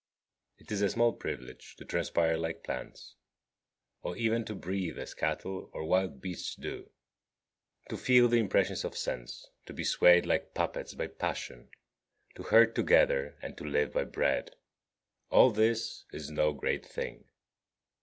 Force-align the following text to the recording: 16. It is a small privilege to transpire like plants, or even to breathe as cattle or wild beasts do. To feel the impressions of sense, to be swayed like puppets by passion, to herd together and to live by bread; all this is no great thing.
16. 0.57 0.65
It 0.65 0.71
is 0.75 0.81
a 0.81 0.89
small 0.89 1.13
privilege 1.13 1.75
to 1.75 1.85
transpire 1.85 2.35
like 2.35 2.63
plants, 2.63 3.13
or 4.01 4.17
even 4.17 4.43
to 4.45 4.55
breathe 4.55 4.97
as 4.97 5.13
cattle 5.13 5.69
or 5.73 5.83
wild 5.85 6.19
beasts 6.23 6.55
do. 6.55 6.89
To 7.89 7.97
feel 7.97 8.27
the 8.27 8.39
impressions 8.39 8.83
of 8.83 8.97
sense, 8.97 9.45
to 9.67 9.73
be 9.73 9.83
swayed 9.83 10.25
like 10.25 10.55
puppets 10.55 10.95
by 10.95 11.05
passion, 11.05 11.69
to 12.33 12.41
herd 12.41 12.73
together 12.73 13.37
and 13.43 13.55
to 13.59 13.63
live 13.63 13.93
by 13.93 14.05
bread; 14.05 14.55
all 15.29 15.51
this 15.51 16.05
is 16.11 16.31
no 16.31 16.51
great 16.51 16.83
thing. 16.83 17.25